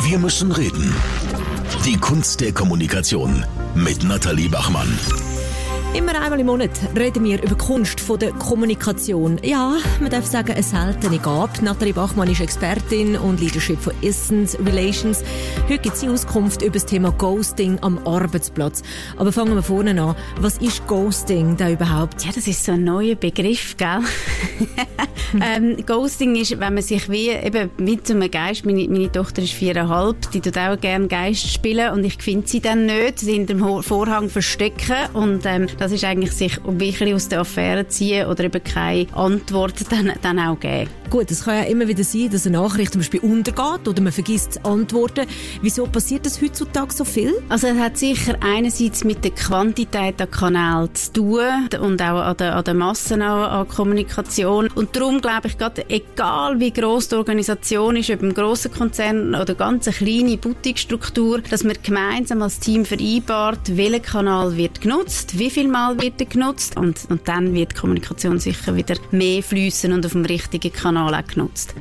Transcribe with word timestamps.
Wir 0.00 0.18
müssen 0.18 0.52
reden. 0.52 0.94
Die 1.84 1.96
Kunst 1.96 2.40
der 2.40 2.52
Kommunikation 2.52 3.44
mit 3.74 4.04
Nathalie 4.04 4.48
Bachmann. 4.48 4.88
Immer 5.98 6.22
einmal 6.22 6.38
im 6.38 6.46
Monat 6.46 6.70
reden 6.96 7.24
wir 7.24 7.42
über 7.42 7.56
die 7.56 7.66
Kunst 7.66 7.98
von 7.98 8.20
der 8.20 8.30
Kommunikation. 8.30 9.40
Ja, 9.42 9.78
man 10.00 10.10
darf 10.10 10.26
sagen, 10.26 10.52
eine 10.52 10.62
seltene 10.62 11.18
Gabe. 11.18 11.50
Nathalie 11.60 11.92
Bachmann 11.92 12.30
ist 12.30 12.40
Expertin 12.40 13.16
und 13.16 13.40
Leadership 13.40 13.80
von 13.80 13.92
Essence 14.00 14.56
Relations. 14.64 15.24
Heute 15.68 15.78
gibt 15.78 15.96
sie 15.96 16.08
Auskunft 16.08 16.62
über 16.62 16.74
das 16.74 16.86
Thema 16.86 17.10
Ghosting 17.10 17.80
am 17.80 17.98
Arbeitsplatz. 18.06 18.84
Aber 19.16 19.32
fangen 19.32 19.56
wir 19.56 19.62
vorne 19.64 20.00
an. 20.00 20.14
Was 20.40 20.58
ist 20.58 20.86
Ghosting 20.86 21.56
da 21.56 21.68
überhaupt? 21.68 22.24
Ja, 22.24 22.30
das 22.32 22.46
ist 22.46 22.64
so 22.64 22.72
ein 22.72 22.84
neuer 22.84 23.16
Begriff, 23.16 23.76
gell? 23.76 23.98
ähm, 25.42 25.84
Ghosting 25.84 26.36
ist, 26.36 26.60
wenn 26.60 26.74
man 26.74 26.82
sich 26.84 27.10
wie, 27.10 27.30
eben 27.30 27.70
mit 27.76 28.06
so 28.06 28.14
einem 28.14 28.30
Geist, 28.30 28.64
meine, 28.64 28.86
meine 28.88 29.10
Tochter 29.10 29.42
ist 29.42 29.52
viereinhalb, 29.52 30.30
die 30.30 30.40
tut 30.40 30.58
auch 30.58 30.80
gerne 30.80 31.08
Geist 31.08 31.52
spielen 31.52 31.92
und 31.92 32.04
ich 32.04 32.22
finde 32.22 32.46
sie 32.46 32.60
dann 32.60 32.86
nicht, 32.86 33.18
sie 33.18 33.32
hinter 33.32 33.54
dem 33.54 33.82
Vorhang 33.82 34.28
verstecken 34.28 34.94
und 35.12 35.44
ähm, 35.44 35.66
das 35.88 35.94
ist 35.94 36.04
eigentlich 36.04 36.32
sich 36.32 36.58
ein 36.66 36.76
bisschen 36.76 37.14
aus 37.14 37.28
der 37.28 37.40
Affäre 37.40 37.88
ziehen 37.88 38.26
oder 38.26 38.44
eben 38.44 38.62
keine 38.62 39.06
Antwort 39.14 39.90
dann, 39.90 40.12
dann 40.20 40.38
auch 40.38 40.60
geben. 40.60 40.90
Gut, 41.08 41.30
es 41.30 41.44
kann 41.44 41.54
ja 41.54 41.62
immer 41.62 41.88
wieder 41.88 42.04
sein, 42.04 42.28
dass 42.28 42.46
eine 42.46 42.58
Nachricht 42.58 42.92
zum 42.92 43.00
Beispiel 43.00 43.20
untergeht 43.20 43.88
oder 43.88 44.02
man 44.02 44.12
vergisst 44.12 44.54
zu 44.54 44.64
antworten. 44.66 45.26
Wieso 45.62 45.86
passiert 45.86 46.26
das 46.26 46.42
heutzutage 46.42 46.92
so 46.92 47.04
viel? 47.06 47.32
Also 47.48 47.68
es 47.68 47.78
hat 47.78 47.96
sicher 47.96 48.36
einerseits 48.40 49.04
mit 49.04 49.24
der 49.24 49.30
Quantität 49.30 50.20
an 50.20 50.30
Kanälen 50.30 50.94
zu 50.94 51.12
tun 51.14 51.68
und 51.80 52.02
auch 52.02 52.20
an 52.20 52.36
der, 52.36 52.56
an 52.56 52.64
der 52.64 52.74
Massen 52.74 53.22
an, 53.22 53.50
an 53.50 53.68
Kommunikation. 53.68 54.68
Und 54.74 54.94
darum 54.94 55.22
glaube 55.22 55.48
ich 55.48 55.56
gerade, 55.56 55.88
egal 55.88 56.60
wie 56.60 56.70
gross 56.70 57.08
die 57.08 57.14
Organisation 57.14 57.96
ist, 57.96 58.10
ob 58.10 58.22
ein 58.22 58.34
grosser 58.34 58.68
Konzern 58.68 59.34
oder 59.34 59.54
ganz 59.54 59.88
eine 59.88 59.96
kleine 59.96 60.36
Boutique-Struktur, 60.36 61.40
dass 61.40 61.64
man 61.64 61.76
gemeinsam 61.82 62.42
als 62.42 62.58
Team 62.58 62.84
vereinbart, 62.84 63.78
welcher 63.78 64.00
Kanal 64.00 64.58
wird 64.58 64.82
genutzt, 64.82 65.38
wie 65.38 65.48
viel 65.48 65.67
Mal 65.70 66.00
wird 66.00 66.20
er 66.20 66.26
genutzt 66.26 66.76
und, 66.76 67.06
und 67.08 67.26
dann 67.28 67.54
wird 67.54 67.72
die 67.72 67.76
Kommunikation 67.76 68.38
sicher 68.38 68.74
wieder 68.76 68.96
mehr 69.10 69.42
fließen 69.42 69.92
und 69.92 70.04
auf 70.04 70.12
dem 70.12 70.24
richtigen 70.24 70.72
Kanal 70.72 70.98
Kanal 70.98 71.14
auch 71.14 71.26
genutzt. 71.26 71.74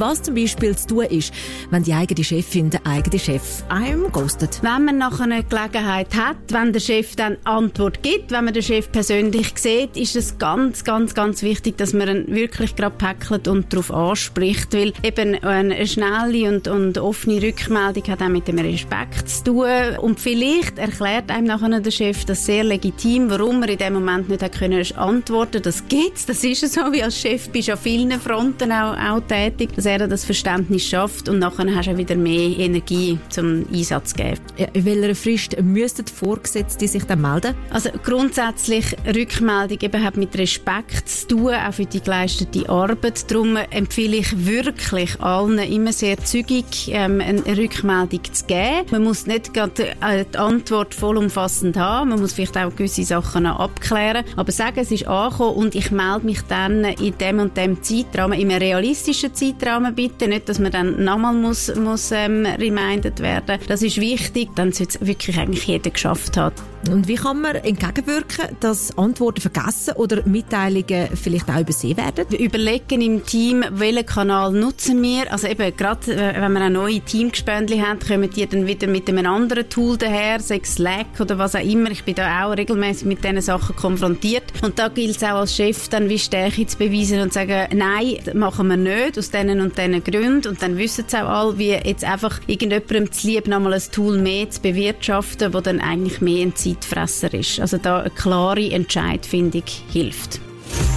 Was 0.00 0.22
zum 0.22 0.34
Beispiel 0.34 0.76
zu 0.76 0.86
tun 0.86 1.04
ist, 1.04 1.32
wenn 1.70 1.82
die 1.82 1.92
eigene 1.92 2.24
Chefin 2.24 2.70
den 2.70 2.84
eigenen 2.86 3.18
Chef 3.18 3.62
einem 3.68 4.10
ghostet. 4.10 4.60
Wenn 4.62 4.84
man 4.84 4.98
nachher 4.98 5.24
eine 5.24 5.44
Gelegenheit 5.44 6.14
hat, 6.16 6.36
wenn 6.48 6.72
der 6.72 6.80
Chef 6.80 7.16
dann 7.16 7.36
Antwort 7.44 8.02
gibt, 8.02 8.30
wenn 8.30 8.44
man 8.44 8.54
den 8.54 8.62
Chef 8.62 8.90
persönlich 8.90 9.52
sieht, 9.56 9.96
ist 9.96 10.16
es 10.16 10.38
ganz, 10.38 10.84
ganz, 10.84 11.14
ganz 11.14 11.42
wichtig, 11.42 11.76
dass 11.76 11.92
man 11.92 12.08
ihn 12.08 12.34
wirklich 12.34 12.76
gerade 12.76 12.96
packelt 12.96 13.48
und 13.48 13.72
darauf 13.72 13.92
anspricht, 13.92 14.72
weil 14.72 14.92
eben 15.02 15.42
eine 15.42 15.86
schnelle 15.86 16.48
und, 16.48 16.68
und 16.68 16.98
offene 16.98 17.42
Rückmeldung 17.42 18.04
hat 18.08 18.22
auch 18.22 18.28
mit 18.28 18.48
dem 18.48 18.58
Respekt 18.58 19.28
zu 19.28 19.44
tun 19.44 19.96
und 20.00 20.20
vielleicht 20.20 20.78
erklärt 20.78 21.30
einem 21.30 21.46
nachher 21.46 21.80
der 21.80 21.90
Chef 21.90 22.24
das 22.24 22.46
sehr 22.46 22.64
legitim, 22.64 23.30
warum 23.30 23.62
er 23.62 23.70
in 23.70 23.78
dem 23.78 23.94
Moment 23.94 24.28
nicht 24.28 24.42
hat 24.42 24.58
können 24.58 24.84
antworten. 24.96 25.62
Das 25.62 25.86
geht's, 25.88 26.26
das 26.26 26.44
ist 26.44 26.72
so, 26.72 26.92
wie 26.92 27.02
als 27.02 27.18
Chef 27.18 27.48
bist 27.50 27.68
du 27.68 27.72
an 27.72 27.78
vielen 27.78 28.20
Fronten 28.20 28.72
auch, 28.72 28.96
auch 28.96 29.20
tätig. 29.20 29.70
Das 29.74 29.86
er 29.90 30.08
das 30.08 30.24
Verständnis 30.24 30.84
schafft 30.84 31.28
und 31.28 31.38
nachher 31.38 31.74
hast 31.74 31.88
du 31.88 31.96
wieder 31.96 32.16
mehr 32.16 32.58
Energie 32.58 33.18
zum 33.28 33.64
Einsatz 33.72 34.14
geben. 34.14 34.40
Ja, 34.56 34.66
in 34.72 34.84
welcher 34.84 35.14
Frist 35.14 35.60
müssten 35.62 36.04
die 36.04 36.12
Vorgesetzte 36.12 36.86
sich 36.86 37.04
dann 37.04 37.20
melden? 37.20 37.54
Also 37.70 37.90
grundsätzlich 38.02 38.96
Rückmeldung 39.06 39.78
eben 39.80 40.04
hat 40.04 40.16
mit 40.16 40.36
Respekt 40.36 41.08
zu 41.08 41.28
tun, 41.28 41.54
auch 41.54 41.72
für 41.72 41.86
die 41.86 42.00
geleistete 42.00 42.68
Arbeit. 42.68 43.30
Darum 43.30 43.56
empfehle 43.56 44.16
ich 44.16 44.46
wirklich 44.46 45.20
allen 45.20 45.58
immer 45.58 45.92
sehr 45.92 46.18
zügig 46.18 46.88
ähm, 46.88 47.20
eine 47.20 47.56
Rückmeldung 47.56 48.20
zu 48.32 48.44
geben. 48.46 48.86
Man 48.90 49.04
muss 49.04 49.26
nicht 49.26 49.54
gerade 49.54 49.88
äh, 50.00 50.24
die 50.32 50.38
Antwort 50.38 50.94
vollumfassend 50.94 51.76
haben, 51.76 52.10
man 52.10 52.20
muss 52.20 52.32
vielleicht 52.32 52.56
auch 52.56 52.74
gewisse 52.74 53.04
Sachen 53.04 53.46
abklären, 53.46 54.24
aber 54.36 54.52
sagen, 54.52 54.80
es 54.80 54.90
ist 54.90 55.06
angekommen 55.06 55.56
und 55.56 55.74
ich 55.74 55.90
melde 55.90 56.26
mich 56.26 56.42
dann 56.42 56.84
in 56.84 57.16
dem 57.18 57.38
und 57.38 57.56
dem 57.56 57.82
Zeitrahmen, 57.82 58.38
in 58.38 58.50
einem 58.50 58.60
realistischen 58.60 59.34
Zeitrahmen 59.34 59.79
Namen 59.80 59.94
bitte, 59.94 60.28
nicht, 60.28 60.48
dass 60.48 60.58
man 60.58 60.70
dann 60.70 61.02
nochmal 61.04 61.34
muss, 61.34 61.74
muss 61.74 62.12
ähm, 62.12 62.44
reminded 62.44 63.20
werden. 63.20 63.58
Das 63.66 63.82
ist 63.82 63.98
wichtig, 63.98 64.50
dann 64.54 64.72
sollte 64.72 64.98
es 65.00 65.06
wirklich 65.06 65.38
eigentlich 65.38 65.66
jeder 65.66 65.90
geschafft 65.90 66.36
hat. 66.36 66.52
Und 66.88 67.08
wie 67.08 67.16
kann 67.16 67.42
man 67.42 67.56
entgegenwirken, 67.56 68.56
dass 68.60 68.96
Antworten 68.96 69.42
vergessen 69.42 69.94
oder 69.96 70.26
Mitteilungen 70.26 71.08
vielleicht 71.14 71.50
auch 71.50 71.60
übersehen 71.60 71.96
werden? 71.98 72.24
Wir 72.30 72.40
überlegen 72.40 73.02
im 73.02 73.24
Team, 73.24 73.64
welchen 73.70 74.06
Kanal 74.06 74.52
nutzen 74.52 75.02
wir. 75.02 75.30
Also 75.30 75.46
eben, 75.46 75.76
gerade 75.76 76.12
äh, 76.12 76.40
wenn 76.40 76.52
wir 76.52 76.60
ein 76.62 76.72
neue 76.72 77.00
Teamgespendli 77.00 77.78
haben, 77.78 77.98
kommen 78.00 78.30
die 78.30 78.46
dann 78.46 78.66
wieder 78.66 78.86
mit 78.86 79.08
einem 79.08 79.26
anderen 79.26 79.68
Tool 79.68 79.98
daher, 79.98 80.40
sei 80.40 80.60
Slack 80.64 81.20
oder 81.20 81.36
was 81.36 81.54
auch 81.54 81.62
immer. 81.64 81.90
Ich 81.90 82.04
bin 82.04 82.14
da 82.14 82.46
auch 82.46 82.56
regelmäßig 82.56 83.06
mit 83.06 83.22
diesen 83.22 83.42
Sachen 83.42 83.76
konfrontiert. 83.76 84.44
Und 84.62 84.78
da 84.78 84.88
gilt 84.88 85.16
es 85.16 85.22
auch 85.22 85.40
als 85.40 85.54
Chef 85.54 85.88
dann 85.88 86.08
wie 86.08 86.18
Stärke 86.18 86.66
zu 86.66 86.78
beweisen 86.78 87.20
und 87.20 87.32
zu 87.32 87.40
sagen, 87.40 87.76
nein, 87.76 88.16
das 88.24 88.34
machen 88.34 88.68
wir 88.68 88.76
nicht, 88.78 89.18
aus 89.18 89.30
diesen 89.30 89.60
und 89.70 89.78
diesen 89.78 90.04
Gründen. 90.04 90.48
Und 90.48 90.62
dann 90.62 90.76
wissen 90.78 91.04
es 91.06 91.14
auch 91.14 91.28
alle, 91.28 91.58
wie 91.58 91.70
jetzt 91.70 92.04
einfach 92.04 92.40
irgendjemandem 92.46 93.12
zu 93.12 93.26
lieb, 93.26 93.46
nochmal 93.46 93.74
ein 93.74 93.82
Tool 93.92 94.18
mehr 94.18 94.50
zu 94.50 94.60
bewirtschaften, 94.60 95.54
wo 95.54 95.60
dann 95.60 95.80
eigentlich 95.80 96.20
mehr 96.20 96.46
ein 96.46 96.54
Zeitfresser 96.54 97.32
ist. 97.34 97.60
Also 97.60 97.78
da 97.78 98.00
eine 98.00 98.10
klare 98.10 98.70
Entscheidfindung 98.70 99.64
hilft. 99.92 100.40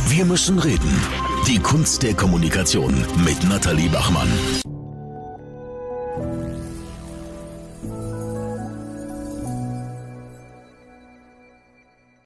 Wir 0.08 0.26
müssen 0.26 0.60
reden. 0.60 1.02
Die 1.48 1.60
Kunst 1.60 2.04
der 2.04 2.14
Kommunikation 2.14 2.94
mit 3.26 3.44
Nathalie 3.50 3.90
Bachmann. 3.90 4.30